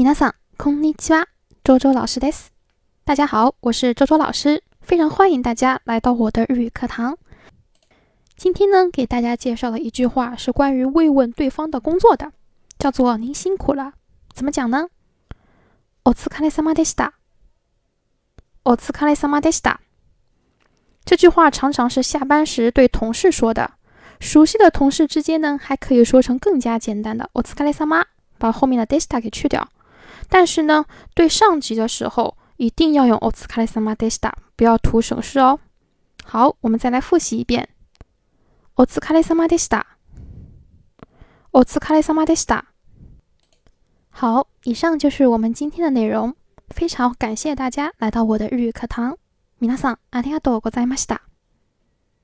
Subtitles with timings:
[0.00, 1.27] 皆さん、こんにちは。
[1.65, 2.53] 周周老师です。
[3.03, 7.17] 大家好，我是周周老师，非常欢迎大家来到我的日语课堂。
[8.37, 12.31] 今天呢，给大家介绍的一句话是关于慰问对方的工作的，
[12.79, 13.91] 叫做“您辛苦了”。
[14.33, 14.87] 怎么讲呢？
[16.05, 17.11] お疲れ様でした。
[18.63, 19.79] お疲れ様でした。
[21.03, 23.71] 这句话常常是下班时对同事说的。
[24.21, 28.05] 熟悉的同事之间呢，还可以说成更加简单的“お疲れ様”，
[28.37, 29.67] 把后面的 “desta” 给去掉。
[30.30, 35.58] 但是呢，对上级的时候一定要用“お疲れ様でした”，不要图省事哦。
[36.24, 37.66] 好，我们再来复习一遍“
[38.74, 39.84] お疲れ様でした”。
[41.52, 42.64] お疲れ様でした。
[44.10, 46.34] 好，以上就是我们今天的内容。
[46.68, 49.16] 非常感谢大家来到我的日语课堂。
[49.60, 51.29] 皆さんありがとうございました。